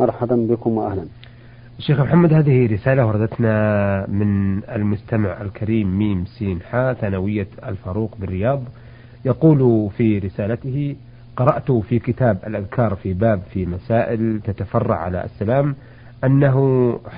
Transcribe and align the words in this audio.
مرحبا 0.00 0.36
بكم 0.50 0.70
وأهلا. 0.70 1.04
شيخ 1.78 2.00
محمد 2.00 2.32
هذه 2.32 2.72
رسالة 2.72 3.06
وردتنا 3.06 4.06
من 4.08 4.62
المستمع 4.64 5.42
الكريم 5.42 5.98
ميم 5.98 6.24
سين 6.24 6.60
حا 6.70 6.92
ثانوية 6.92 7.46
الفاروق 7.66 8.16
بالرياض. 8.20 8.62
يقول 9.24 9.90
في 9.96 10.18
رسالته 10.18 10.96
قرأت 11.36 11.72
في 11.72 11.98
كتاب 11.98 12.38
الأذكار 12.46 12.94
في 12.94 13.12
باب 13.12 13.40
في 13.52 13.66
مسائل 13.66 14.40
تتفرع 14.44 14.96
على 14.96 15.24
السلام 15.24 15.74
أنه 16.24 16.56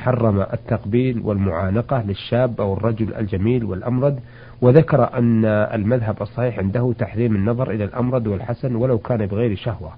حرم 0.02 0.40
التقبيل 0.40 1.20
والمعانقة 1.24 2.02
للشاب 2.02 2.60
أو 2.60 2.74
الرجل 2.74 3.14
الجميل 3.14 3.64
والأمرد 3.64 4.18
وذكر 4.60 5.18
أن 5.18 5.44
المذهب 5.44 6.22
الصحيح 6.22 6.58
عنده 6.58 6.94
تحريم 6.98 7.36
النظر 7.36 7.70
إلى 7.70 7.84
الأمرد 7.84 8.26
والحسن 8.26 8.74
ولو 8.74 8.98
كان 8.98 9.26
بغير 9.26 9.56
شهوة. 9.56 9.90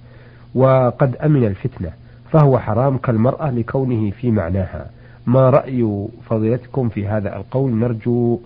وقد 0.54 1.16
أمن 1.16 1.44
الفتنة. 1.44 1.92
فهو 2.34 2.58
حرام 2.58 2.98
كالمرأة 2.98 3.50
لكونه 3.50 4.10
في 4.10 4.30
معناها. 4.30 4.86
ما 5.26 5.50
رأي 5.50 6.06
فضيلتكم 6.30 6.88
في 6.88 7.06
هذا 7.06 7.36
القول؟ 7.36 7.72
نرجو 7.72 8.38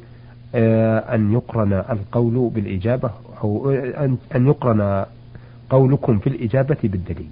آه، 0.54 0.98
أن 1.14 1.32
يقرن 1.32 1.72
القول 1.72 2.50
بالإجابة 2.54 3.10
أو 3.44 3.70
أن 4.34 4.46
يقرن 4.46 5.04
قولكم 5.70 6.18
في 6.18 6.26
الإجابة 6.26 6.76
بالدليل. 6.82 7.30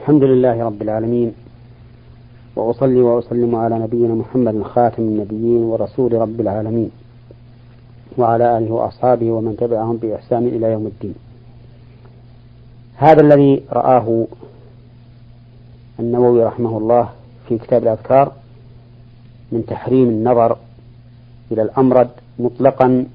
الحمد 0.00 0.22
لله 0.22 0.64
رب 0.64 0.82
العالمين 0.82 1.32
وأصلي 2.56 3.00
وأسلم 3.00 3.54
على 3.56 3.78
نبينا 3.78 4.14
محمد 4.14 4.62
خاتم 4.62 5.02
النبيين 5.02 5.62
ورسول 5.62 6.12
رب 6.12 6.40
العالمين 6.40 6.90
وعلى 8.18 8.58
آله 8.58 8.72
وأصحابه 8.72 9.30
ومن 9.30 9.56
تبعهم 9.56 9.96
بإحسان 9.96 10.46
إلى 10.46 10.72
يوم 10.72 10.86
الدين. 10.86 11.14
هذا 12.96 13.20
الذي 13.20 13.62
رآه 13.72 14.26
النووي 16.00 16.44
رحمه 16.44 16.78
الله 16.78 17.08
في 17.48 17.58
كتاب 17.58 17.82
الأذكار 17.82 18.32
من 19.52 19.66
تحريم 19.66 20.08
النظر 20.08 20.56
إلى 21.52 21.62
الأمرد 21.62 22.10
مطلقا 22.38 23.06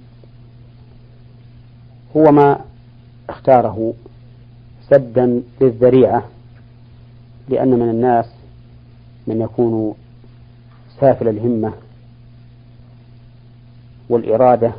هو 2.18 2.32
ما 2.32 2.60
اختاره 3.30 3.94
سدا 4.90 5.42
للذريعة 5.62 6.24
لأن 7.50 7.70
من 7.70 7.90
الناس 7.90 8.26
من 9.28 9.42
يكون 9.42 9.96
سافل 11.00 11.28
الهمة 11.28 11.74
والإرادة 14.10 14.74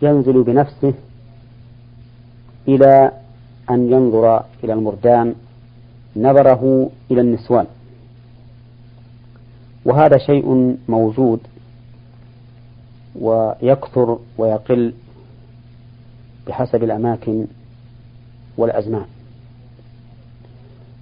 فينزل 0.00 0.42
بنفسه 0.42 0.94
إلى 2.68 3.12
أن 3.70 3.92
ينظر 3.92 4.44
إلى 4.64 4.72
المردان 4.72 5.34
نظره 6.16 6.90
إلى 7.10 7.20
النسوان. 7.20 7.66
وهذا 9.84 10.18
شيء 10.18 10.76
موجود 10.88 11.40
ويكثر 13.14 14.18
ويقل 14.38 14.94
بحسب 16.46 16.84
الأماكن 16.84 17.46
والأزمان. 18.56 19.06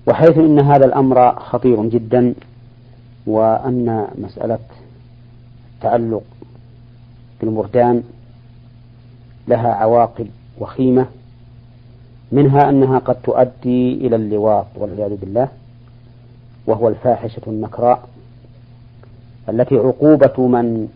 وحيث 0.07 0.39
إن 0.39 0.61
هذا 0.61 0.87
الأمر 0.87 1.41
خطير 1.41 1.85
جدا 1.87 2.35
وأن 3.27 4.07
مسألة 4.19 4.59
التعلق 5.75 6.23
بالمردان 7.41 8.03
لها 9.49 9.69
عواقب 9.69 10.27
وخيمة 10.59 11.07
منها 12.33 12.69
أنها 12.69 12.99
قد 12.99 13.17
تؤدي 13.25 13.95
إلى 14.07 14.17
اللواط 14.17 14.67
والعياذ 14.77 15.17
بالله 15.17 15.49
وهو 16.67 16.89
الفاحشة 16.89 17.43
النكراء 17.47 18.09
التي 19.49 19.77
عقوبة 19.77 20.47
من 20.47 20.89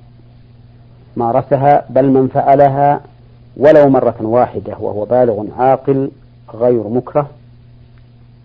مارسها 1.17 1.85
بل 1.91 2.11
من 2.11 2.29
فعلها 2.29 3.01
ولو 3.57 3.89
مرة 3.89 4.17
واحدة 4.21 4.77
وهو 4.81 5.05
بالغ 5.05 5.45
عاقل 5.59 6.11
غير 6.55 6.89
مكره 6.89 7.31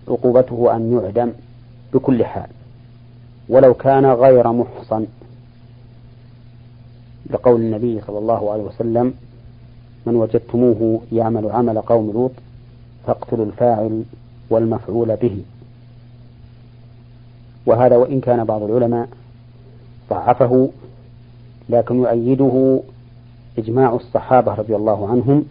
عقوبته 0.07 0.75
أن 0.75 0.94
يعدم 0.94 1.31
بكل 1.94 2.25
حال. 2.25 2.47
ولو 3.50 3.73
كان 3.73 4.06
غير 4.06 4.51
محصن 4.51 5.06
لقول 7.29 7.61
النبي 7.61 8.01
صلى 8.07 8.17
الله 8.17 8.51
عليه 8.51 8.63
وسلم 8.63 9.13
من 10.06 10.16
وجدتموه 10.16 11.01
يعمل 11.11 11.51
عمل 11.51 11.81
قوم 11.81 12.11
لوط 12.11 12.31
فاقتلوا 13.07 13.45
الفاعل 13.45 14.03
والمفعول 14.49 15.15
به. 15.15 15.41
وهذا 17.65 17.95
وإن 17.97 18.21
كان 18.21 18.43
بعض 18.43 18.63
العلماء 18.63 19.09
ضعفه 20.09 20.69
لكن 21.69 21.95
يؤيده 21.95 22.79
إجماع 23.57 23.95
الصحابة 23.95 24.53
رضي 24.53 24.75
الله 24.75 25.09
عنهم 25.09 25.45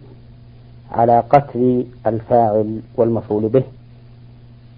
على 0.91 1.19
قتل 1.19 1.85
الفاعل 2.07 2.79
والمفعول 2.95 3.47
به 3.47 3.63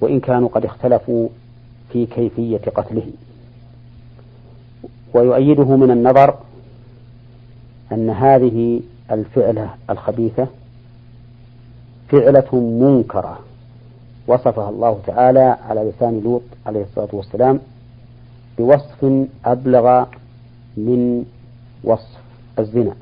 وإن 0.01 0.19
كانوا 0.19 0.49
قد 0.49 0.65
اختلفوا 0.65 1.29
في 1.93 2.05
كيفية 2.05 2.57
قتله. 2.75 3.11
ويؤيده 5.13 5.75
من 5.75 5.91
النظر 5.91 6.35
أن 7.91 8.09
هذه 8.09 8.81
الفعلة 9.11 9.69
الخبيثة 9.89 10.47
فعلة 12.11 12.55
منكرة. 12.55 13.39
وصفها 14.27 14.69
الله 14.69 14.99
تعالى 15.07 15.57
على 15.69 15.81
لسان 15.81 16.21
لوط 16.23 16.41
عليه 16.65 16.83
الصلاة 16.83 17.09
والسلام 17.13 17.59
بوصف 18.57 19.27
أبلغ 19.45 20.05
من 20.77 21.25
وصف 21.83 22.19
الزنا. 22.59 22.93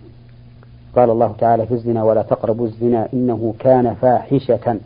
قال 0.96 1.10
الله 1.10 1.36
تعالى 1.40 1.66
في 1.66 1.74
الزنا 1.74 2.04
ولا 2.04 2.22
تقربوا 2.22 2.66
الزنا 2.66 3.08
إنه 3.14 3.54
كان 3.60 3.94
فاحشة. 3.94 4.80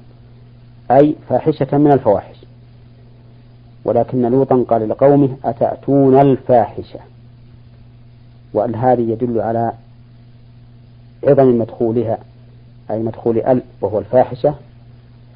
أي 0.91 1.15
فاحشة 1.29 1.77
من 1.77 1.91
الفواحش. 1.91 2.35
ولكن 3.85 4.21
لوطا 4.21 4.65
قال 4.69 4.89
لقومه 4.89 5.29
أتأتون 5.45 6.21
الفاحشة؟ 6.21 6.99
وأن 8.53 8.75
هذه 8.75 9.11
يدل 9.11 9.41
على 9.41 9.71
عظم 11.27 11.59
مدخولها 11.59 12.17
أي 12.91 12.99
مدخول 12.99 13.37
ال 13.37 13.61
وهو 13.81 13.99
الفاحشة 13.99 14.55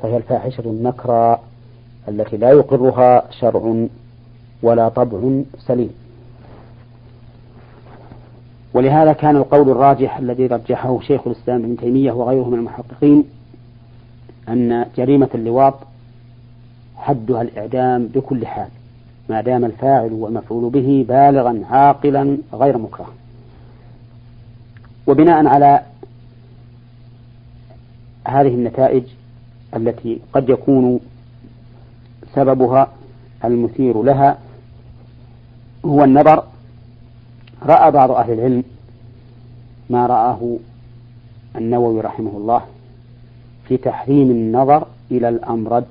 فهي 0.01 0.17
الفاحشة 0.17 0.61
النكرى 0.61 1.39
التي 2.07 2.37
لا 2.37 2.49
يقرها 2.51 3.23
شرع 3.39 3.85
ولا 4.63 4.89
طبع 4.89 5.41
سليم. 5.59 5.89
ولهذا 8.73 9.13
كان 9.13 9.35
القول 9.35 9.69
الراجح 9.69 10.17
الذي 10.17 10.47
رجحه 10.47 10.99
شيخ 10.99 11.27
الإسلام 11.27 11.63
ابن 11.63 11.77
تيمية 11.77 12.11
وغيره 12.11 12.49
من 12.49 12.57
المحققين 12.57 13.23
أن 14.49 14.85
جريمة 14.97 15.29
اللواط 15.35 15.73
حدها 16.97 17.41
الإعدام 17.41 18.07
بكل 18.07 18.45
حال 18.47 18.67
ما 19.29 19.41
دام 19.41 19.65
الفاعل 19.65 20.13
والمفعول 20.13 20.69
به 20.69 21.05
بالغا 21.09 21.61
عاقلا 21.69 22.37
غير 22.53 22.77
مكره. 22.77 23.07
وبناء 25.07 25.47
على 25.47 25.81
هذه 28.27 28.47
النتائج 28.47 29.03
التي 29.75 30.19
قد 30.33 30.49
يكون 30.49 30.99
سببها 32.35 32.91
المثير 33.45 34.03
لها 34.03 34.37
هو 35.85 36.03
النظر 36.03 36.43
رأى 37.63 37.91
بعض 37.91 38.11
أهل 38.11 38.33
العلم 38.33 38.63
ما 39.89 40.07
رآه 40.07 40.57
النووي 41.55 42.01
رحمه 42.01 42.31
الله 42.37 42.61
في 43.67 43.77
تحريم 43.77 44.31
النظر 44.31 44.87
إلى 45.11 45.29
الأمرد 45.29 45.85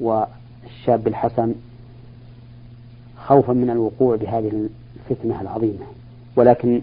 والشاب 0.00 1.08
الحسن 1.08 1.54
خوفا 3.26 3.52
من 3.52 3.70
الوقوع 3.70 4.16
بهذه 4.16 4.68
الفتنة 5.10 5.40
العظيمة. 5.40 5.86
ولكن 6.36 6.82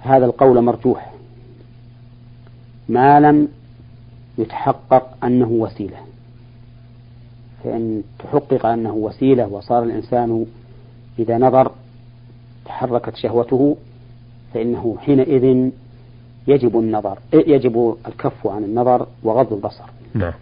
هذا 0.00 0.24
القول 0.24 0.64
مرجوح. 0.64 1.15
ما 2.88 3.20
لم 3.20 3.48
يتحقق 4.38 5.24
أنه 5.24 5.48
وسيلة. 5.48 5.96
فإن 7.64 8.02
تحقق 8.18 8.66
أنه 8.66 8.94
وسيلة 8.94 9.48
وصار 9.48 9.82
الإنسان 9.82 10.46
إذا 11.18 11.38
نظر 11.38 11.72
تحركت 12.64 13.16
شهوته 13.16 13.76
فإنه 14.54 14.96
حينئذ 15.00 15.70
يجب 16.48 16.78
النظر 16.78 17.18
يجب 17.32 17.96
الكف 18.06 18.46
عن 18.46 18.64
النظر 18.64 19.06
وغض 19.22 19.52
البصر. 19.52 19.84
نعم. 20.14 20.32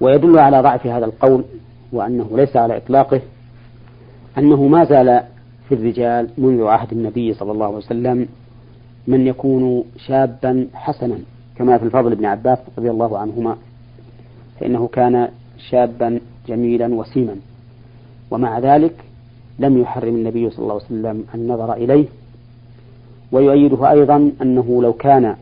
ويدل 0.00 0.38
على 0.38 0.62
ضعف 0.62 0.86
هذا 0.86 1.04
القول 1.04 1.44
وأنه 1.92 2.28
ليس 2.32 2.56
على 2.56 2.76
إطلاقه 2.76 3.20
أنه 4.38 4.66
ما 4.68 4.84
زال 4.84 5.22
في 5.68 5.74
الرجال 5.74 6.28
منذ 6.38 6.66
عهد 6.66 6.92
النبي 6.92 7.34
صلى 7.34 7.52
الله 7.52 7.66
عليه 7.66 7.76
وسلم 7.76 8.28
من 9.06 9.26
يكون 9.26 9.84
شابا 10.06 10.66
حسنا 10.74 11.18
كما 11.56 11.78
في 11.78 11.84
الفضل 11.84 12.14
بن 12.14 12.24
عباس 12.24 12.58
رضي 12.78 12.90
الله 12.90 13.18
عنهما 13.18 13.56
فإنه 14.60 14.88
كان 14.88 15.28
شابا 15.70 16.20
جميلا 16.48 16.94
وسيما. 16.94 17.36
ومع 18.30 18.58
ذلك 18.58 18.94
لم 19.58 19.78
يحرم 19.78 20.14
النبي 20.14 20.50
صلى 20.50 20.62
الله 20.62 20.74
عليه 20.74 20.84
وسلم 20.84 21.24
النظر 21.34 21.72
إليه. 21.72 22.06
ويؤيده 23.32 23.90
أيضا 23.90 24.32
أنه 24.42 24.82
لو 24.82 24.92
كان 24.92 25.36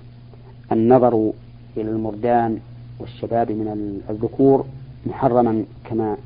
النظر 0.73 1.33
إلى 1.77 1.91
المردان 1.91 2.59
والشباب 3.01 3.53
من 3.53 4.01
الذكور 4.11 4.65
محرما 5.07 5.65
كما 5.85 6.17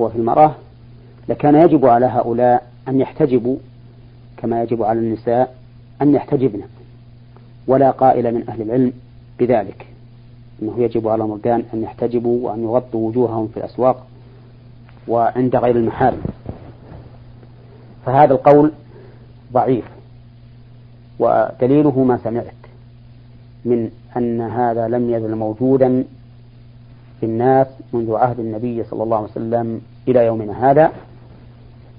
هو 0.00 0.08
في 0.08 0.16
المرأة 0.16 0.54
لكان 1.28 1.54
يجب 1.54 1.86
على 1.86 2.06
هؤلاء 2.06 2.66
أن 2.88 3.00
يحتجبوا 3.00 3.56
كما 4.36 4.62
يجب 4.62 4.82
على 4.82 4.98
النساء 4.98 5.54
أن 6.02 6.14
يحتجبن 6.14 6.60
ولا 7.66 7.90
قائل 7.90 8.34
من 8.34 8.48
أهل 8.48 8.62
العلم 8.62 8.92
بذلك. 9.38 9.86
أنه 10.62 10.74
يجب 10.78 11.08
على 11.08 11.24
المردان 11.24 11.64
أن 11.74 11.82
يحتجبوا 11.82 12.48
وأن 12.48 12.64
يغطوا 12.64 13.08
وجوههم 13.08 13.48
في 13.48 13.56
الأسواق 13.56 14.06
وعند 15.08 15.56
غير 15.56 15.76
المحارم. 15.76 16.22
فهذا 18.06 18.32
القول 18.34 18.72
ضعيف. 19.52 19.84
ودليله 21.18 22.04
ما 22.04 22.18
سمعت 22.24 22.54
من 23.64 23.90
أن 24.16 24.40
هذا 24.40 24.88
لم 24.88 25.10
يزل 25.10 25.36
موجودا 25.36 26.04
في 27.20 27.26
الناس 27.26 27.66
منذ 27.92 28.14
عهد 28.14 28.40
النبي 28.40 28.84
صلى 28.84 29.02
الله 29.02 29.16
عليه 29.16 29.28
وسلم 29.28 29.80
إلى 30.08 30.26
يومنا 30.26 30.70
هذا 30.70 30.92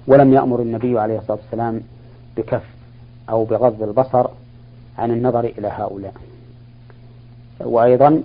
ولم 0.06 0.32
يأمر 0.32 0.62
النبي 0.62 0.98
عليه 0.98 1.18
الصلاة 1.18 1.38
والسلام 1.42 1.80
بكف 2.36 2.62
أو 3.30 3.44
بغض 3.44 3.82
البصر 3.82 4.26
عن 4.98 5.10
النظر 5.10 5.44
إلى 5.44 5.68
هؤلاء. 5.68 6.14
وأيضا 7.60 8.22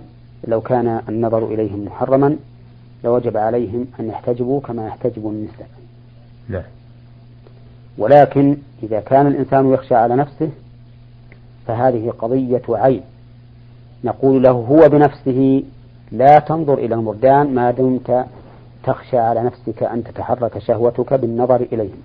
لو 0.48 0.60
كان 0.60 1.02
النظر 1.08 1.46
إليهم 1.46 1.84
محرما 1.84 2.36
لوجب 3.04 3.36
عليهم 3.36 3.86
أن 4.00 4.08
يحتجبوا 4.08 4.60
كما 4.60 4.86
يحتجب 4.86 5.26
النساء. 5.26 5.68
نعم 6.48 6.62
ولكن 7.98 8.56
إذا 8.82 9.00
كان 9.00 9.26
الإنسان 9.26 9.72
يخشى 9.72 9.94
على 9.94 10.16
نفسه 10.16 10.50
فهذه 11.66 12.12
قضية 12.18 12.62
عين 12.68 13.02
نقول 14.04 14.42
له 14.42 14.50
هو 14.50 14.88
بنفسه 14.88 15.62
لا 16.12 16.38
تنظر 16.38 16.74
إلى 16.74 16.94
المردان 16.94 17.54
ما 17.54 17.70
دمت 17.70 18.26
تخشى 18.84 19.18
على 19.18 19.42
نفسك 19.42 19.82
أن 19.82 20.04
تتحرك 20.04 20.58
شهوتك 20.58 21.14
بالنظر 21.14 21.60
إليهم. 21.72 22.02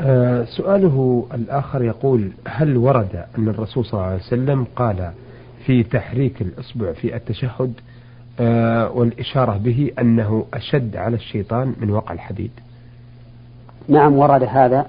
آه 0.00 0.44
سؤاله 0.44 1.26
الآخر 1.34 1.82
يقول 1.82 2.30
هل 2.48 2.76
ورد 2.76 3.24
أن 3.38 3.48
الرسول 3.48 3.84
صلى 3.84 3.94
الله 4.00 4.04
عليه 4.04 4.22
وسلم 4.22 4.66
قال 4.76 5.12
في 5.66 5.82
تحريك 5.82 6.42
الإصبع 6.42 6.92
في 6.92 7.16
التشهد؟ 7.16 7.72
آه 8.40 8.90
والإشارة 8.90 9.56
به 9.56 9.90
أنه 9.98 10.46
أشد 10.54 10.96
على 10.96 11.16
الشيطان 11.16 11.74
من 11.80 11.90
وقع 11.90 12.12
الحديد. 12.14 12.50
نعم 13.88 14.12
ورد 14.14 14.42
هذا 14.42 14.86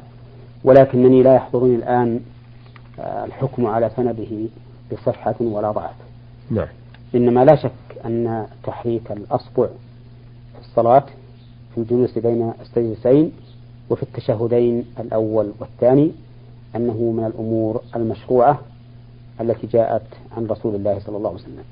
ولكنني 0.63 1.23
لا 1.23 1.35
يحضرني 1.35 1.75
الآن 1.75 2.19
آه، 2.99 3.25
الحكم 3.25 3.65
على 3.65 3.91
سنده 3.95 4.27
بصحة 4.91 5.35
ولا 5.41 5.71
ضعف. 5.71 5.95
نعم. 6.51 6.67
إنما 7.15 7.45
لا 7.45 7.55
شك 7.55 7.71
أن 8.05 8.45
تحريك 8.63 9.11
الأصبع 9.11 9.67
في 10.53 10.59
الصلاة 10.59 11.03
في 11.75 11.77
الجلوس 11.81 12.17
بين 12.17 12.53
السجدتين 12.61 13.31
وفي 13.89 14.03
التشهدين 14.03 14.85
الأول 14.99 15.51
والثاني 15.59 16.11
أنه 16.75 17.11
من 17.11 17.25
الأمور 17.25 17.81
المشروعة 17.95 18.59
التي 19.41 19.67
جاءت 19.67 20.05
عن 20.37 20.45
رسول 20.45 20.75
الله 20.75 20.99
صلى 20.99 21.17
الله 21.17 21.29
عليه 21.29 21.39
وسلم. 21.39 21.63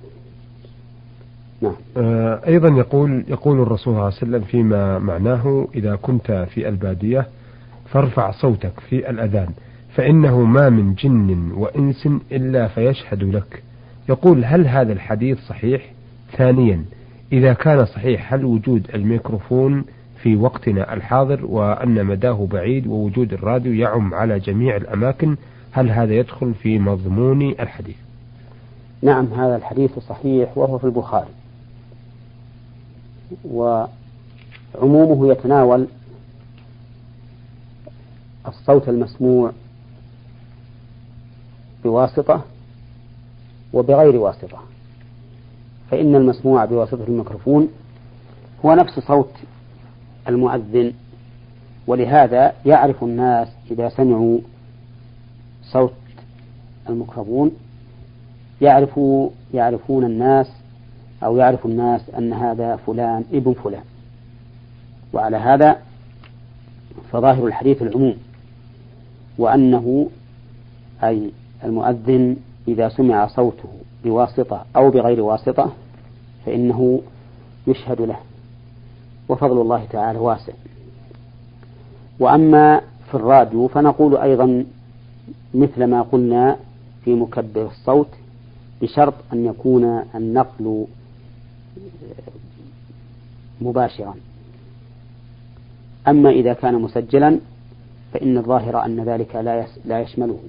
نعم. 1.61 1.75
آه 1.97 2.41
أيضا 2.47 2.69
يقول 2.69 3.25
يقول 3.27 3.61
الرسول 3.61 3.79
صلى 3.83 3.93
الله 3.93 4.05
عليه 4.05 4.15
وسلم 4.15 4.41
فيما 4.41 4.99
معناه 4.99 5.67
إذا 5.75 5.95
كنت 5.95 6.31
في 6.31 6.67
البادية 6.69 7.27
فارفع 7.85 8.31
صوتك 8.31 8.79
في 8.79 9.09
الأذان 9.09 9.49
فإنه 9.95 10.41
ما 10.41 10.69
من 10.69 10.93
جن 10.93 11.51
وإنس 11.55 12.07
إلا 12.31 12.67
فيشهد 12.67 13.23
لك. 13.23 13.63
يقول 14.09 14.45
هل 14.45 14.67
هذا 14.67 14.93
الحديث 14.93 15.39
صحيح؟ 15.47 15.91
ثانيا 16.37 16.85
إذا 17.31 17.53
كان 17.53 17.85
صحيح 17.85 18.33
هل 18.33 18.45
وجود 18.45 18.87
الميكروفون 18.93 19.85
في 20.23 20.35
وقتنا 20.35 20.93
الحاضر 20.93 21.45
وأن 21.45 22.05
مداه 22.05 22.47
بعيد 22.51 22.87
ووجود 22.87 23.33
الراديو 23.33 23.73
يعم 23.73 24.13
على 24.13 24.39
جميع 24.39 24.75
الأماكن. 24.75 25.35
هل 25.71 25.91
هذا 25.91 26.13
يدخل 26.13 26.53
في 26.53 26.79
مضمون 26.79 27.41
الحديث؟ 27.41 27.95
نعم 29.01 29.25
هذا 29.25 29.55
الحديث 29.55 29.99
صحيح 29.99 30.57
وهو 30.57 30.77
في 30.77 30.83
البخاري. 30.83 31.29
وعمومه 33.45 35.31
يتناول 35.31 35.87
الصوت 38.47 38.89
المسموع 38.89 39.51
بواسطة 41.83 42.41
وبغير 43.73 44.15
واسطة. 44.15 44.59
فإن 45.91 46.15
المسموع 46.15 46.65
بواسطة 46.65 47.03
الميكروفون 47.07 47.69
هو 48.65 48.73
نفس 48.73 48.99
صوت 48.99 49.31
المؤذن. 50.27 50.93
ولهذا 51.87 52.53
يعرف 52.65 53.03
الناس 53.03 53.47
إذا 53.71 53.89
سمعوا 53.89 54.39
صوت 55.63 55.93
الميكروفون 56.89 57.51
يعرف 58.61 58.99
يعرفون 59.53 60.05
الناس 60.05 60.51
أو 61.23 61.37
يعرف 61.37 61.65
الناس 61.65 62.09
أن 62.09 62.33
هذا 62.33 62.75
فلان 62.75 63.23
ابن 63.33 63.53
فلان. 63.53 63.83
وعلى 65.13 65.37
هذا 65.37 65.77
فظاهر 67.11 67.47
الحديث 67.47 67.81
العموم 67.81 68.17
وأنه 69.37 70.09
أي 71.03 71.31
المؤذن 71.63 72.35
إذا 72.67 72.89
سمع 72.89 73.27
صوته 73.27 73.69
بواسطة 74.03 74.65
أو 74.75 74.89
بغير 74.89 75.21
واسطة 75.21 75.71
فإنه 76.45 77.01
يشهد 77.67 78.01
له. 78.01 78.17
وفضل 79.29 79.61
الله 79.61 79.85
تعالى 79.85 80.19
واسع. 80.19 80.53
وأما 82.19 82.81
في 83.09 83.15
الراديو 83.15 83.67
فنقول 83.67 84.17
أيضا 84.17 84.65
مثل 85.53 85.83
ما 85.83 86.01
قلنا 86.01 86.57
في 87.03 87.13
مكبر 87.15 87.65
الصوت 87.65 88.09
بشرط 88.81 89.13
أن 89.33 89.45
يكون 89.45 90.03
النقل 90.15 90.85
مباشرا. 93.61 94.15
أما 96.07 96.29
إذا 96.29 96.53
كان 96.53 96.81
مسجلا 96.81 97.39
فإن 98.13 98.37
الظاهر 98.37 98.85
أن 98.85 99.03
ذلك 99.03 99.35
لا 99.35 99.67
لا 99.85 99.99
يشمله. 99.99 100.39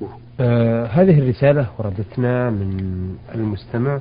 نعم. 0.00 0.18
آه 0.40 0.86
هذه 0.86 1.18
الرسالة 1.18 1.66
وردتنا 1.78 2.50
من 2.50 2.70
المستمع 3.34 4.00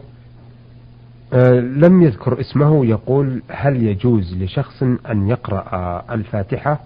لم 1.59 2.01
يذكر 2.01 2.39
اسمه 2.39 2.85
يقول 2.85 3.41
هل 3.50 3.83
يجوز 3.83 4.33
لشخص 4.38 4.83
أن 4.83 5.27
يقرأ 5.27 6.03
الفاتحة 6.13 6.79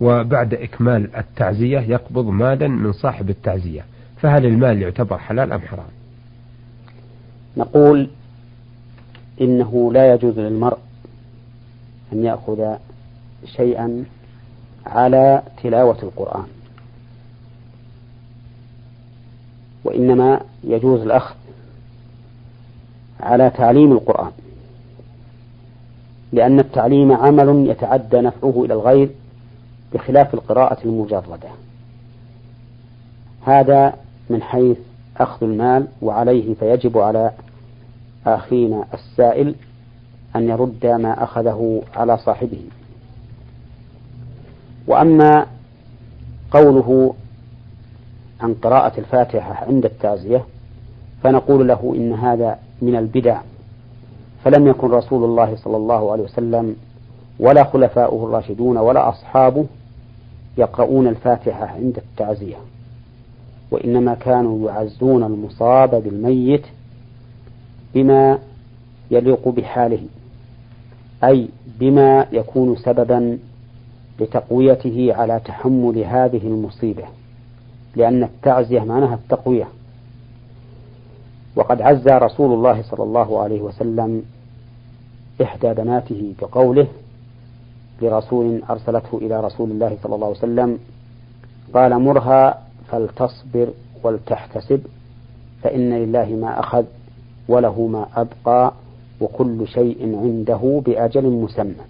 وبعد 0.00 0.54
إكمال 0.54 1.16
التعزية 1.16 1.78
يقبض 1.80 2.26
مالا 2.26 2.68
من 2.68 2.92
صاحب 2.92 3.30
التعزية؟ 3.30 3.84
فهل 4.20 4.46
المال 4.46 4.82
يعتبر 4.82 5.18
حلال 5.18 5.52
أم 5.52 5.60
حرام؟ 5.60 5.86
نقول 7.56 8.08
إنه 9.40 9.92
لا 9.92 10.14
يجوز 10.14 10.38
للمرء 10.38 10.78
أن 12.12 12.24
يأخذ 12.24 12.76
شيئا 13.56 14.04
على 14.86 15.42
تلاوة 15.62 16.02
القرآن 16.02 16.46
وإنما 19.84 20.40
يجوز 20.64 21.00
الأخذ 21.00 21.34
على 23.22 23.50
تعليم 23.50 23.92
القرآن. 23.92 24.30
لأن 26.32 26.60
التعليم 26.60 27.12
عمل 27.12 27.70
يتعدى 27.70 28.20
نفعه 28.20 28.64
إلى 28.64 28.74
الغير 28.74 29.10
بخلاف 29.94 30.34
القراءة 30.34 30.84
المجردة. 30.84 31.48
هذا 33.46 33.94
من 34.30 34.42
حيث 34.42 34.76
أخذ 35.16 35.46
المال 35.46 35.86
وعليه 36.02 36.54
فيجب 36.54 36.98
على 36.98 37.32
أخينا 38.26 38.84
السائل 38.94 39.54
أن 40.36 40.48
يرد 40.48 40.86
ما 40.86 41.24
أخذه 41.24 41.82
على 41.96 42.18
صاحبه. 42.18 42.62
وأما 44.86 45.46
قوله 46.50 47.14
عن 48.40 48.54
قراءة 48.54 49.00
الفاتحة 49.00 49.64
عند 49.66 49.84
التعزية 49.84 50.44
فنقول 51.22 51.68
له 51.68 51.94
إن 51.96 52.12
هذا 52.12 52.58
من 52.82 52.96
البدع. 52.96 53.40
فلم 54.44 54.66
يكن 54.66 54.88
رسول 54.88 55.24
الله 55.24 55.56
صلى 55.56 55.76
الله 55.76 56.12
عليه 56.12 56.22
وسلم 56.22 56.76
ولا 57.38 57.64
خلفاؤه 57.64 58.24
الراشدون 58.24 58.76
ولا 58.76 59.08
أصحابه 59.08 59.66
يقرؤون 60.58 61.06
الفاتحة 61.06 61.66
عند 61.66 61.98
التعزية. 61.98 62.56
وإنما 63.70 64.14
كانوا 64.14 64.70
يعزون 64.70 65.24
المصاب 65.24 66.02
بالميت 66.02 66.66
بما 67.94 68.38
يليق 69.10 69.48
بحاله 69.48 70.00
أي 71.24 71.48
بما 71.80 72.26
يكون 72.32 72.76
سببا 72.76 73.38
لتقويته 74.20 75.14
على 75.14 75.40
تحمل 75.44 75.98
هذه 75.98 76.46
المصيبة 76.46 77.04
لأن 77.96 78.22
التعزية 78.22 78.80
معناها 78.80 79.14
التقوية. 79.14 79.68
وقد 81.56 81.82
عزى 81.82 82.10
رسول 82.10 82.54
الله 82.54 82.82
صلى 82.82 83.02
الله 83.04 83.40
عليه 83.42 83.62
وسلم 83.62 84.22
إحدى 85.42 85.74
بناته 85.74 86.34
بقوله 86.40 86.86
لرسول 88.02 88.62
أرسلته 88.70 89.18
إلى 89.18 89.40
رسول 89.40 89.70
الله 89.70 89.98
صلى 90.02 90.14
الله 90.14 90.26
عليه 90.26 90.36
وسلم 90.36 90.78
قال 91.74 91.98
مرها 91.98 92.62
فلتصبر 92.88 93.68
ولتحتسب 94.02 94.80
فإن 95.62 95.92
لله 95.92 96.26
ما 96.26 96.60
أخذ 96.60 96.84
وله 97.48 97.86
ما 97.86 98.06
أبقى 98.16 98.72
وكل 99.20 99.68
شيء 99.68 100.18
عنده 100.18 100.82
بأجل 100.86 101.30
مسمى. 101.30 101.84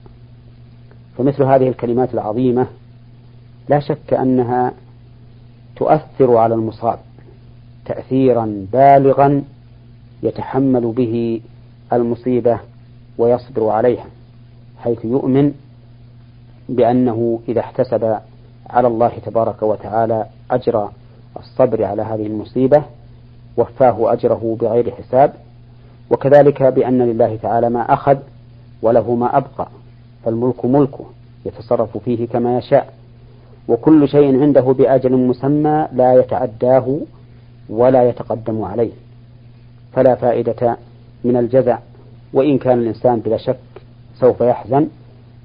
فمثل 1.19 1.43
هذه 1.43 1.69
الكلمات 1.69 2.15
العظيمة 2.15 2.67
لا 3.69 3.81
شك 3.81 4.15
أنها 4.15 4.73
تؤثر 5.77 6.37
على 6.37 6.55
المصاب. 6.55 6.99
تأثيرا 7.87 8.67
بالغا 8.73 9.43
يتحمل 10.23 10.93
به 10.93 11.41
المصيبة 11.93 12.59
ويصبر 13.19 13.69
عليها 13.69 14.07
حيث 14.79 15.05
يؤمن 15.05 15.53
بأنه 16.69 17.41
إذا 17.49 17.61
احتسب 17.61 18.17
على 18.71 18.89
الله 18.89 19.13
تبارك 19.27 19.63
وتعالى 19.63 20.27
أجر 20.51 20.89
الصبر 21.37 21.85
على 21.85 22.03
هذه 22.03 22.27
المصيبة 22.27 22.83
وفاه 23.57 24.13
أجره 24.13 24.57
بغير 24.61 24.91
حساب 24.91 25.33
وكذلك 26.11 26.63
بأن 26.63 27.03
لله 27.03 27.37
تعالى 27.43 27.71
ما 27.71 27.93
أخذ 27.93 28.17
وله 28.83 29.15
ما 29.15 29.37
أبقى 29.37 29.69
فالملك 30.25 30.65
ملكه 30.65 31.05
يتصرف 31.47 31.99
فيه 31.99 32.27
كما 32.29 32.59
يشاء 32.59 32.93
وكل 33.69 34.09
شيء 34.09 34.41
عنده 34.41 34.61
بأجل 34.61 35.13
مسمى 35.17 35.89
لا 35.93 36.15
يتعداه 36.15 36.99
ولا 37.69 38.09
يتقدم 38.09 38.63
عليه. 38.63 38.91
فلا 39.93 40.15
فائدة 40.15 40.77
من 41.25 41.37
الجزع 41.37 41.79
وإن 42.33 42.59
كان 42.59 42.79
الإنسان 42.79 43.21
بلا 43.21 43.37
شك 43.37 43.59
سوف 44.21 44.41
يحزن 44.41 44.89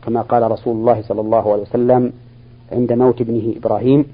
كما 0.04 0.22
قال 0.22 0.52
رسول 0.52 0.76
الله 0.76 1.02
صلى 1.02 1.22
الله 1.22 1.52
عليه 1.52 1.62
وسلم 1.62 2.14
عند 2.72 2.94
موت 2.94 3.22
ابنه 3.22 3.54
إبراهيم 3.58 4.06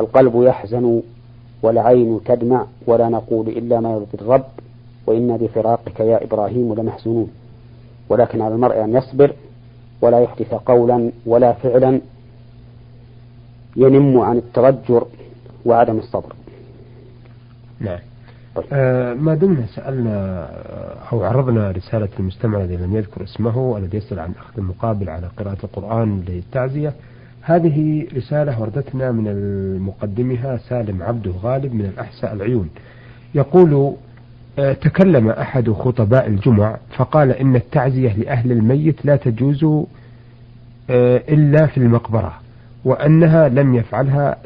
القلب 0.00 0.42
يحزن 0.42 1.02
والعين 1.62 2.20
تدمع 2.24 2.66
ولا 2.86 3.08
نقول 3.08 3.48
إلا 3.48 3.80
ما 3.80 3.90
يرضي 3.92 4.18
الرب 4.20 4.44
وإنا 5.06 5.36
بفراقك 5.36 6.00
يا 6.00 6.24
إبراهيم 6.24 6.74
لمحزونون. 6.74 7.30
ولكن 8.08 8.40
على 8.40 8.54
المرء 8.54 8.84
أن 8.84 8.96
يصبر 8.96 9.34
ولا 10.02 10.20
يحدث 10.20 10.54
قولا 10.54 11.12
ولا 11.26 11.52
فعلا 11.52 12.00
ينم 13.76 14.20
عن 14.20 14.36
الترجر 14.36 15.06
وعدم 15.66 15.98
الصبر. 15.98 16.37
نعم. 17.80 17.98
طيب. 18.54 18.64
آه 18.72 19.14
ما 19.14 19.34
دمنا 19.34 19.66
سألنا 19.66 20.48
أو 21.12 21.24
عرضنا 21.24 21.70
رسالة 21.70 22.08
المستمع 22.20 22.58
الذي 22.60 22.76
لم 22.76 22.96
يذكر 22.96 23.22
اسمه 23.22 23.78
الذي 23.78 23.96
يسأل 23.96 24.18
عن 24.18 24.32
أخذ 24.38 24.52
المقابل 24.58 25.10
على 25.10 25.26
قراءة 25.36 25.58
القرآن 25.64 26.24
للتعزية. 26.28 26.92
هذه 27.42 28.06
رسالة 28.16 28.60
وردتنا 28.60 29.12
من 29.12 29.28
المقدمها 29.28 30.56
سالم 30.56 31.02
عبده 31.02 31.30
غالب 31.42 31.74
من 31.74 31.84
الأحساء 31.84 32.32
العيون. 32.32 32.70
يقول 33.34 33.94
آه، 34.58 34.72
تكلم 34.72 35.28
أحد 35.28 35.70
خطباء 35.70 36.26
الجمع 36.26 36.76
فقال 36.96 37.30
إن 37.30 37.56
التعزية 37.56 38.12
لأهل 38.12 38.52
الميت 38.52 39.06
لا 39.06 39.16
تجوز 39.16 39.64
آه، 39.64 41.22
إلا 41.28 41.66
في 41.66 41.76
المقبرة. 41.78 42.40
وأنها 42.88 43.48
لم 43.48 43.74
يفعلها 43.74 44.36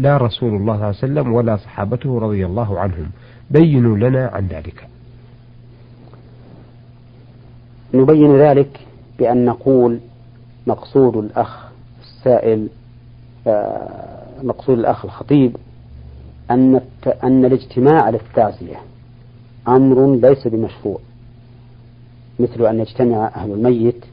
لا 0.00 0.16
رسول 0.16 0.54
الله 0.56 0.58
صلى 0.58 0.64
الله 0.64 0.86
عليه 0.86 0.88
وسلم 0.88 1.32
ولا 1.32 1.56
صحابته 1.56 2.18
رضي 2.18 2.46
الله 2.46 2.80
عنهم. 2.80 3.10
بينوا 3.50 3.96
لنا 3.96 4.26
عن 4.26 4.46
ذلك. 4.46 4.86
نبين 7.94 8.36
ذلك 8.36 8.80
بأن 9.18 9.44
نقول 9.44 10.00
مقصود 10.66 11.16
الأخ 11.16 11.68
السائل 12.02 12.68
آه، 13.46 14.22
مقصود 14.42 14.78
الأخ 14.78 15.04
الخطيب 15.04 15.56
أن 16.50 16.80
أن 17.24 17.44
الاجتماع 17.44 18.10
للتعزية 18.10 18.76
أمر 19.68 20.14
ليس 20.14 20.46
بمشروع 20.48 20.98
مثل 22.40 22.66
أن 22.66 22.80
يجتمع 22.80 23.26
أهل 23.36 23.50
الميت 23.52 24.04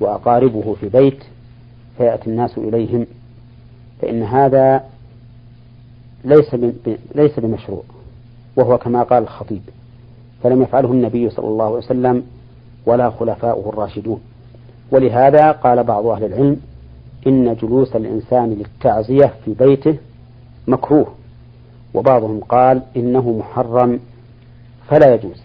وأقاربه 0.00 0.74
في 0.80 0.88
بيت 0.88 1.24
فيأتي 1.98 2.30
الناس 2.30 2.58
إليهم 2.58 3.06
فإن 4.02 4.22
هذا 4.22 4.84
ليس 6.24 6.54
ليس 7.14 7.40
بمشروع 7.40 7.82
وهو 8.56 8.78
كما 8.78 9.02
قال 9.02 9.22
الخطيب 9.22 9.62
فلم 10.42 10.62
يفعله 10.62 10.92
النبي 10.92 11.30
صلى 11.30 11.48
الله 11.48 11.64
عليه 11.64 11.76
وسلم 11.76 12.22
ولا 12.86 13.10
خلفاؤه 13.10 13.68
الراشدون. 13.68 14.20
ولهذا 14.90 15.52
قال 15.52 15.84
بعض 15.84 16.06
أهل 16.06 16.24
العلم 16.24 16.60
إن 17.26 17.54
جلوس 17.54 17.96
الإنسان 17.96 18.50
للتعزية 18.54 19.34
في 19.44 19.54
بيته 19.54 19.96
مكروه 20.68 21.06
وبعضهم 21.94 22.40
قال 22.40 22.82
إنه 22.96 23.38
محرم 23.38 24.00
فلا 24.88 25.14
يجوز. 25.14 25.42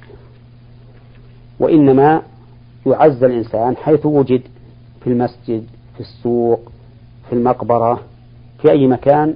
وإنما 1.60 2.22
يعز 2.86 3.24
الإنسان 3.24 3.76
حيث 3.76 4.06
وجد 4.06 4.42
في 5.04 5.08
المسجد 5.08 5.64
في 6.00 6.06
السوق 6.06 6.60
في 7.30 7.36
المقبرة 7.36 8.00
في 8.62 8.72
أي 8.72 8.88
مكان 8.88 9.36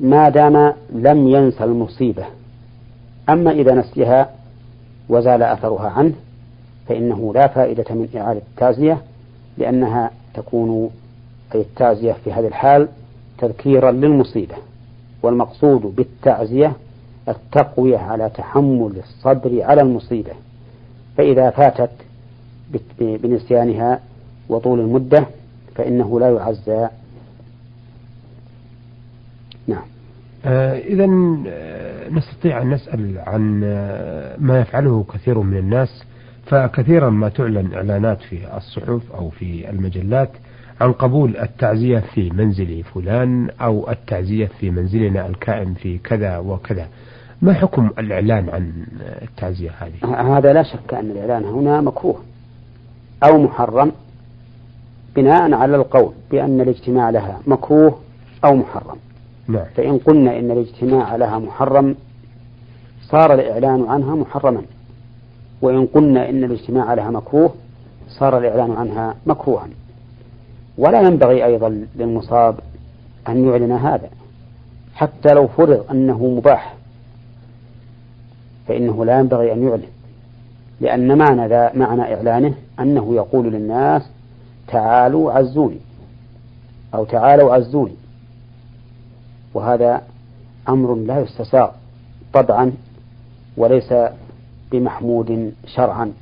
ما 0.00 0.28
دام 0.28 0.72
لم 0.92 1.28
ينسى 1.28 1.64
المصيبة. 1.64 2.24
أما 3.28 3.50
إذا 3.50 3.74
نسيها 3.74 4.30
وزال 5.08 5.42
أثرها 5.42 5.88
عنه 5.88 6.12
فإنه 6.88 7.32
لا 7.34 7.46
فائدة 7.46 7.84
من 7.94 8.08
إعادة 8.16 8.40
التعزية 8.50 9.02
لأنها 9.58 10.10
تكون 10.34 10.90
أي 11.54 11.60
التعزية 11.60 12.12
في 12.24 12.32
هذه 12.32 12.46
الحال 12.46 12.88
تذكيرا 13.38 13.90
للمصيبة. 13.90 14.54
والمقصود 15.22 15.80
بالتعزية 15.96 16.72
التقوية 17.28 17.98
على 17.98 18.30
تحمل 18.34 18.92
الصبر 18.98 19.62
على 19.62 19.82
المصيبة. 19.82 20.32
فإذا 21.16 21.50
فاتت 21.50 21.90
بنسيانها 23.00 24.00
وطول 24.48 24.80
المدة 24.80 25.26
فإنه 25.76 26.20
لا 26.20 26.30
يعزى. 26.30 26.88
نعم. 29.66 29.82
آه 30.44 30.78
إذا 30.78 31.04
آه، 31.48 32.08
نستطيع 32.08 32.62
أن 32.62 32.70
نسأل 32.70 33.18
عن 33.18 33.62
آه، 33.64 34.36
ما 34.38 34.60
يفعله 34.60 35.04
كثير 35.14 35.38
من 35.38 35.56
الناس 35.56 36.04
فكثيرا 36.46 37.10
ما 37.10 37.28
تعلن 37.28 37.74
إعلانات 37.74 38.20
في 38.20 38.56
الصحف 38.56 39.12
أو 39.14 39.30
في 39.30 39.70
المجلات 39.70 40.30
عن 40.80 40.92
قبول 40.92 41.36
التعزية 41.36 41.98
في 41.98 42.30
منزل 42.30 42.82
فلان 42.82 43.50
أو 43.60 43.90
التعزية 43.90 44.46
في 44.46 44.70
منزلنا 44.70 45.26
الكائن 45.26 45.74
في 45.74 45.98
كذا 45.98 46.38
وكذا. 46.38 46.88
ما 47.42 47.52
حكم 47.52 47.90
الإعلان 47.98 48.48
عن 48.48 48.86
التعزية 49.22 49.70
هذه؟ 49.78 50.36
هذا 50.38 50.52
لا 50.52 50.62
شك 50.62 50.94
أن 50.94 51.10
الإعلان 51.10 51.44
هنا 51.44 51.80
مكروه 51.80 52.20
أو 53.24 53.38
محرم. 53.38 53.92
بناء 55.16 55.54
على 55.54 55.76
القول 55.76 56.12
بأن 56.30 56.60
الاجتماع 56.60 57.10
لها 57.10 57.40
مكروه 57.46 57.98
أو 58.44 58.54
محرم. 58.54 58.96
نعم. 59.48 59.64
فإن 59.76 59.98
قلنا 59.98 60.38
إن 60.38 60.50
الاجتماع 60.50 61.16
لها 61.16 61.38
محرم 61.38 61.94
صار 63.10 63.34
الإعلان 63.34 63.84
عنها 63.88 64.14
محرما. 64.14 64.62
وإن 65.62 65.86
قلنا 65.86 66.28
إن 66.28 66.44
الاجتماع 66.44 66.94
لها 66.94 67.10
مكروه 67.10 67.54
صار 68.08 68.38
الإعلان 68.38 68.72
عنها 68.72 69.14
مكروها. 69.26 69.68
ولا 70.78 71.00
ينبغي 71.00 71.44
أيضا 71.44 71.86
للمصاب 71.96 72.54
أن 73.28 73.48
يعلن 73.48 73.72
هذا 73.72 74.08
حتى 74.94 75.34
لو 75.34 75.46
فرض 75.46 75.84
أنه 75.90 76.26
مباح. 76.26 76.74
فإنه 78.68 79.04
لا 79.04 79.18
ينبغي 79.18 79.52
أن 79.52 79.68
يعلن 79.68 79.88
لأن 80.80 81.18
معنى 81.18 81.48
ذا 81.48 81.72
معنى 81.74 82.14
إعلانه 82.14 82.54
أنه 82.80 83.14
يقول 83.14 83.52
للناس 83.52 84.02
تعالوا 84.68 85.32
عزوني 85.32 85.78
أو 86.94 87.04
تعالوا 87.04 87.54
عزوني. 87.54 87.96
وهذا 89.54 90.02
أمر 90.68 90.94
لا 90.94 91.20
يستساغ 91.20 91.70
طبعا 92.32 92.72
وليس 93.56 93.94
بمحمود 94.72 95.52
شرعا. 95.66 96.12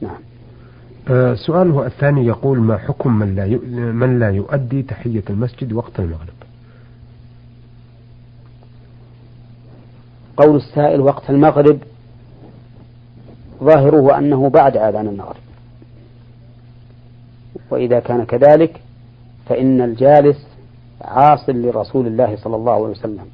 نعم. 0.00 0.18
آه، 1.10 1.34
سؤاله 1.34 1.86
الثاني 1.86 2.26
يقول 2.26 2.58
ما 2.58 2.78
حكم 2.78 3.18
من 3.18 3.34
لا 3.34 3.46
من 3.92 4.18
لا 4.18 4.30
يؤدي 4.30 4.82
تحية 4.82 5.22
المسجد 5.30 5.72
وقت 5.72 6.00
المغرب؟ 6.00 6.36
قول 10.36 10.56
السائل 10.56 11.00
وقت 11.00 11.30
المغرب 11.30 11.78
ظاهره 13.62 14.18
أنه 14.18 14.48
بعد 14.48 14.76
آذان 14.76 15.08
المغرب. 15.08 15.45
وإذا 17.70 18.00
كان 18.00 18.24
كذلك 18.24 18.80
فإن 19.46 19.80
الجالس 19.80 20.46
عاص 21.00 21.48
لرسول 21.48 22.06
الله 22.06 22.36
صلى 22.36 22.56
الله 22.56 22.72
عليه 22.72 22.84
وسلم. 22.84 23.26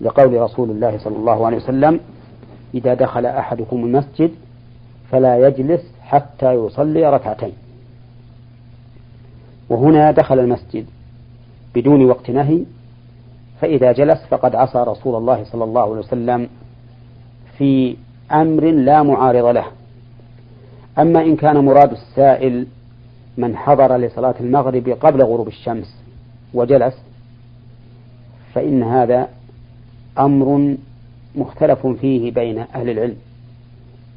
لقول 0.00 0.40
رسول 0.40 0.70
الله 0.70 0.98
صلى 0.98 1.16
الله 1.16 1.46
عليه 1.46 1.56
وسلم 1.56 2.00
إذا 2.74 2.94
دخل 2.94 3.26
أحدكم 3.26 3.76
المسجد 3.76 4.30
فلا 5.10 5.48
يجلس 5.48 5.80
حتى 6.02 6.52
يصلي 6.52 7.10
ركعتين. 7.10 7.52
وهنا 9.70 10.10
دخل 10.10 10.38
المسجد 10.38 10.86
بدون 11.74 12.04
وقت 12.04 12.30
نهي 12.30 12.64
فإذا 13.60 13.92
جلس 13.92 14.24
فقد 14.30 14.54
عصى 14.54 14.78
رسول 14.78 15.16
الله 15.16 15.44
صلى 15.44 15.64
الله 15.64 15.82
عليه 15.82 15.92
وسلم 15.92 16.48
في 17.58 17.96
أمر 18.32 18.64
لا 18.70 19.02
معارض 19.02 19.44
له. 19.44 19.64
أما 20.98 21.20
إن 21.22 21.36
كان 21.36 21.64
مراد 21.64 21.92
السائل 21.92 22.66
من 23.36 23.56
حضر 23.56 23.96
لصلاة 23.96 24.34
المغرب 24.40 24.88
قبل 24.88 25.22
غروب 25.22 25.48
الشمس 25.48 25.96
وجلس 26.54 26.94
فإن 28.54 28.82
هذا 28.82 29.28
أمر 30.18 30.76
مختلف 31.34 31.86
فيه 31.86 32.30
بين 32.32 32.58
أهل 32.58 32.90
العلم 32.90 33.16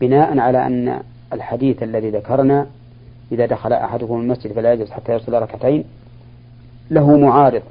بناء 0.01 0.39
على 0.39 0.67
أن 0.67 0.99
الحديث 1.33 1.83
الذي 1.83 2.09
ذكرنا 2.09 2.67
إذا 3.31 3.45
دخل 3.45 3.73
أحدكم 3.73 4.21
المسجد 4.21 4.53
فلا 4.53 4.73
يجلس 4.73 4.91
حتى 4.91 5.13
يصلي 5.13 5.39
ركعتين 5.39 5.83
له 6.91 7.17
معارض 7.17 7.61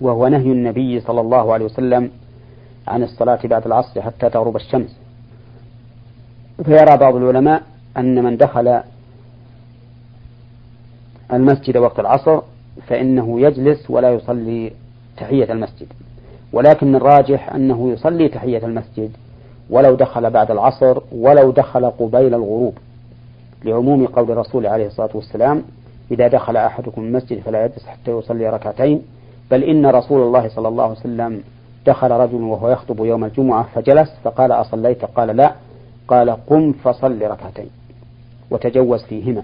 وهو 0.00 0.28
نهي 0.28 0.52
النبي 0.52 1.00
صلى 1.00 1.20
الله 1.20 1.52
عليه 1.52 1.64
وسلم 1.64 2.10
عن 2.88 3.02
الصلاة 3.02 3.38
بعد 3.44 3.66
العصر 3.66 4.02
حتى 4.02 4.30
تغرب 4.30 4.56
الشمس. 4.56 4.96
فيرى 6.64 6.96
بعض 6.96 7.16
العلماء 7.16 7.62
أن 7.96 8.24
من 8.24 8.36
دخل 8.36 8.80
المسجد 11.32 11.76
وقت 11.76 12.00
العصر 12.00 12.40
فإنه 12.86 13.40
يجلس 13.40 13.90
ولا 13.90 14.10
يصلي 14.12 14.72
تحية 15.16 15.52
المسجد. 15.52 15.86
ولكن 16.52 16.94
الراجح 16.94 17.54
أنه 17.54 17.90
يصلي 17.92 18.28
تحية 18.28 18.66
المسجد 18.66 19.10
ولو 19.70 19.94
دخل 19.94 20.30
بعد 20.30 20.50
العصر 20.50 20.98
ولو 21.12 21.50
دخل 21.50 21.90
قبيل 21.90 22.34
الغروب 22.34 22.74
لعموم 23.64 24.06
قول 24.06 24.30
الرسول 24.30 24.66
عليه 24.66 24.86
الصلاة 24.86 25.10
والسلام 25.14 25.62
إذا 26.10 26.28
دخل 26.28 26.56
أحدكم 26.56 27.02
المسجد 27.02 27.40
فلا 27.40 27.64
يجلس 27.64 27.86
حتى 27.86 28.10
يصلي 28.10 28.50
ركعتين 28.50 29.02
بل 29.50 29.64
إن 29.64 29.86
رسول 29.86 30.22
الله 30.22 30.48
صلى 30.48 30.68
الله 30.68 30.84
عليه 30.84 30.92
وسلم 30.92 31.42
دخل 31.86 32.10
رجل 32.10 32.42
وهو 32.42 32.70
يخطب 32.70 33.04
يوم 33.04 33.24
الجمعة 33.24 33.66
فجلس 33.74 34.10
فقال 34.24 34.52
أصليت؟ 34.52 35.04
قال 35.04 35.36
لا. 35.36 35.52
قال 36.08 36.30
قم 36.30 36.72
فصل 36.72 37.22
ركعتين. 37.22 37.70
وتجوز 38.50 39.02
فيهما. 39.04 39.42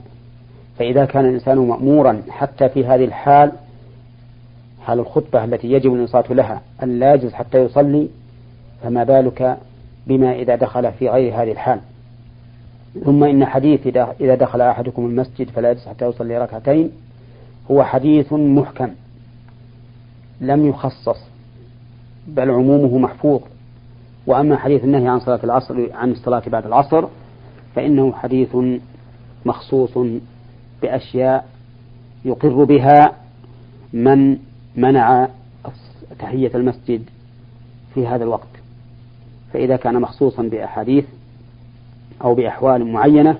فإذا 0.78 1.04
كان 1.04 1.24
الإنسان 1.24 1.58
مأمورا 1.58 2.22
حتى 2.30 2.68
في 2.68 2.86
هذه 2.86 3.04
الحال 3.04 3.52
حال 4.88 4.98
الخطبة 4.98 5.44
التي 5.44 5.72
يجب 5.72 5.94
الإنصات 5.94 6.30
لها 6.30 6.62
أن 6.82 6.98
لا 6.98 7.14
يجلس 7.14 7.32
حتى 7.32 7.58
يصلي 7.58 8.08
فما 8.82 9.04
بالك 9.04 9.58
بما 10.06 10.32
إذا 10.32 10.56
دخل 10.56 10.92
في 10.92 11.08
غير 11.08 11.42
هذه 11.42 11.52
الحال؟ 11.52 11.80
ثم 13.04 13.24
إن 13.24 13.44
حديث 13.44 13.86
إذا 14.20 14.34
دخل 14.34 14.60
أحدكم 14.60 15.06
المسجد 15.06 15.50
فلا 15.50 15.70
يجلس 15.70 15.88
حتى 15.88 16.06
يصلي 16.06 16.38
ركعتين 16.38 16.90
هو 17.70 17.84
حديث 17.84 18.32
محكم 18.32 18.90
لم 20.40 20.68
يخصص 20.68 21.18
بل 22.26 22.50
عمومه 22.50 22.98
محفوظ. 22.98 23.40
وأما 24.26 24.56
حديث 24.56 24.84
النهي 24.84 25.08
عن 25.08 25.20
صلاة 25.20 25.40
العصر 25.44 25.92
عن 25.92 26.10
الصلاة 26.10 26.42
بعد 26.46 26.66
العصر 26.66 27.04
فإنه 27.74 28.12
حديث 28.12 28.56
مخصوص 29.44 29.98
بأشياء 30.82 31.46
يقر 32.24 32.64
بها 32.64 33.12
من 33.92 34.38
منع 34.76 35.28
تحية 36.18 36.50
المسجد 36.54 37.02
في 37.94 38.06
هذا 38.06 38.24
الوقت. 38.24 38.48
فإذا 39.52 39.76
كان 39.76 40.00
مخصوصا 40.00 40.42
بأحاديث 40.42 41.04
أو 42.24 42.34
بأحوال 42.34 42.92
معينة 42.92 43.38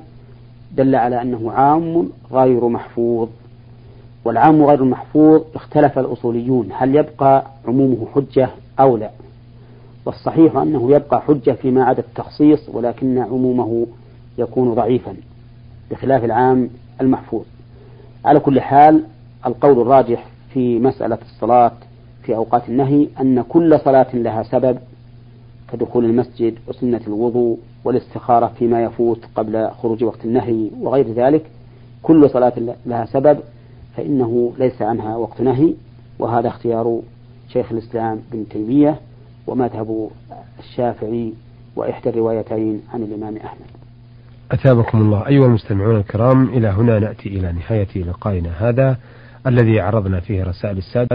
دل 0.77 0.94
على 0.94 1.22
أنه 1.22 1.53
عام 1.53 2.09
غير 2.33 2.68
محفوظ. 2.68 3.29
والعام 4.24 4.62
غير 4.64 4.83
المحفوظ 4.83 5.42
اختلف 5.55 5.98
الأصوليون 5.98 6.68
هل 6.72 6.96
يبقى 6.96 7.46
عمومه 7.68 8.07
حجة 8.14 8.48
أو 8.81 8.96
لا. 8.96 9.11
والصحيح 10.05 10.57
أنه 10.57 10.90
يبقى 10.90 11.20
حجة 11.20 11.53
فيما 11.53 11.85
عدا 11.85 12.01
التخصيص 12.01 12.68
ولكن 12.68 13.18
عمومه 13.18 13.87
يكون 14.38 14.74
ضعيفا. 14.74 15.14
بخلاف 15.90 16.24
العام 16.24 16.70
المحفوظ. 17.00 17.44
على 18.24 18.40
كل 18.40 18.61
حال 18.61 19.04
القول 19.46 19.80
الراجح 19.80 20.24
في 20.54 20.78
مسألة 20.78 21.18
الصلاة 21.22 21.72
في 22.22 22.37
أوقات 22.37 22.68
النهي 22.68 23.08
أن 23.20 23.42
كل 23.42 23.80
صلاة 23.84 24.06
لها 24.16 24.42
سبب 24.42 24.78
كدخول 25.72 26.04
المسجد 26.04 26.54
وسنة 26.68 27.00
الوضوء 27.06 27.58
والاستخارة 27.84 28.52
فيما 28.58 28.82
يفوت 28.84 29.20
قبل 29.34 29.70
خروج 29.70 30.04
وقت 30.04 30.24
النهي 30.24 30.70
وغير 30.80 31.12
ذلك 31.12 31.42
كل 32.02 32.30
صلاة 32.30 32.52
لها 32.87 33.04
سبب 33.04 33.38
فإنه 33.96 34.52
ليس 34.58 34.82
عنها 34.82 35.16
وقت 35.16 35.40
نهي 35.40 35.74
وهذا 36.18 36.48
اختيار 36.48 37.00
شيخ 37.52 37.72
الإسلام 37.72 38.20
بن 38.32 38.48
تيمية 38.48 39.00
ومذهب 39.46 40.11
الشافعي 40.58 41.32
وإحدى 41.76 42.08
الروايتين 42.08 42.82
عن 42.94 43.02
الإمام 43.02 43.37
أحمد. 43.37 43.77
أثابكم 44.52 44.98
الله. 44.98 45.26
أيها 45.26 45.46
المستمعون 45.46 45.96
الكرام 45.96 46.48
إلى 46.48 46.68
هنا 46.68 46.98
نأتي 46.98 47.28
إلى 47.28 47.52
نهاية 47.52 48.02
لقائنا 48.02 48.50
هذا 48.58 48.96
الذي 49.46 49.80
عرضنا 49.80 50.20
فيه 50.20 50.44
رسائل 50.44 50.78
السادة. 50.78 51.06